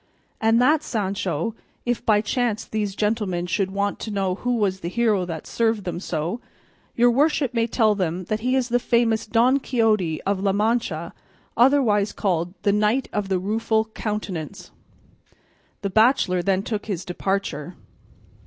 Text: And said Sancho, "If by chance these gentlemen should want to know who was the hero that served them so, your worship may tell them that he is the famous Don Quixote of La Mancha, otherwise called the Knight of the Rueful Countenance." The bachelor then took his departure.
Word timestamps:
And 0.41 0.59
said 0.59 0.81
Sancho, 0.81 1.53
"If 1.85 2.03
by 2.03 2.21
chance 2.21 2.65
these 2.65 2.95
gentlemen 2.95 3.45
should 3.45 3.69
want 3.69 3.99
to 3.99 4.09
know 4.09 4.33
who 4.33 4.55
was 4.55 4.79
the 4.79 4.87
hero 4.89 5.25
that 5.25 5.45
served 5.45 5.83
them 5.83 5.99
so, 5.99 6.41
your 6.95 7.11
worship 7.11 7.53
may 7.53 7.67
tell 7.67 7.93
them 7.93 8.23
that 8.23 8.39
he 8.39 8.55
is 8.55 8.69
the 8.69 8.79
famous 8.79 9.27
Don 9.27 9.59
Quixote 9.59 10.19
of 10.23 10.39
La 10.39 10.53
Mancha, 10.53 11.13
otherwise 11.55 12.13
called 12.13 12.55
the 12.63 12.73
Knight 12.73 13.09
of 13.13 13.29
the 13.29 13.37
Rueful 13.37 13.89
Countenance." 13.93 14.71
The 15.83 15.91
bachelor 15.91 16.41
then 16.41 16.63
took 16.63 16.87
his 16.87 17.05
departure. 17.05 17.75